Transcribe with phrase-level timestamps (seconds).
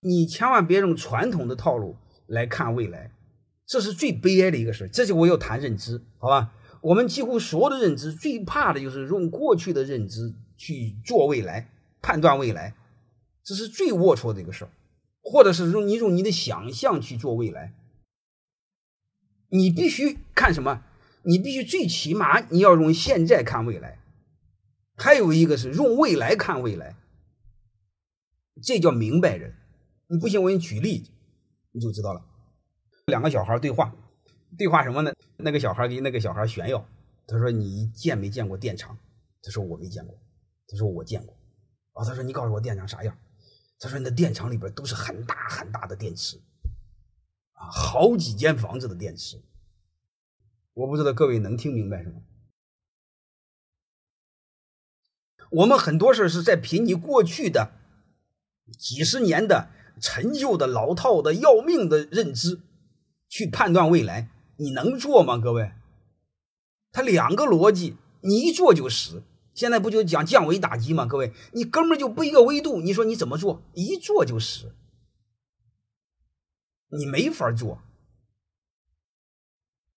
[0.00, 3.10] 你千万别用传统的套路来看未来，
[3.66, 4.88] 这是最悲哀的一个事。
[4.92, 6.52] 这就我要谈认知，好吧？
[6.80, 12.74] 我们几乎所有的认知最怕的就是用过去的认知去做未来、判断未来，
[13.42, 14.70] 这是最龌龊的一个事儿。
[15.20, 17.74] 或者是用你用你的想象去做未来，
[19.50, 20.82] 你必须看什么？
[21.24, 23.98] 你必须最起码你要用现在看未来，
[24.96, 26.96] 还有一个是用未来看未来，
[28.62, 29.54] 这叫明白人。
[30.08, 31.10] 你不信，我给你举例，
[31.72, 32.24] 你就知道了。
[33.06, 33.94] 两个小孩对话，
[34.56, 35.12] 对话什么呢？
[35.36, 36.86] 那个小孩给那个小孩炫耀，
[37.26, 38.98] 他说：“你见没见过电厂？”
[39.42, 40.18] 他说：“我没见过。”
[40.66, 41.36] 他说：“我见过。”
[41.92, 43.16] 啊，他说：“你告诉我电厂啥样？”
[43.78, 46.38] 他说：“那电厂里边都是很大很大的电池，
[47.52, 49.42] 啊，好几间房子的电池。
[50.72, 52.22] 我不知道各位能听明白什么？
[55.50, 57.72] 我们很多事是在凭你过去的
[58.78, 62.60] 几十年的陈旧的老套的要命的认知
[63.28, 65.38] 去判断未来，你能做吗？
[65.38, 65.72] 各位，
[66.92, 69.22] 他两个逻辑，你一做就死。”
[69.58, 71.04] 现在不就讲降维打击吗？
[71.04, 73.60] 各位，你根本就不一个维度，你说你怎么做？
[73.74, 74.72] 一做就死，
[76.90, 77.82] 你没法做。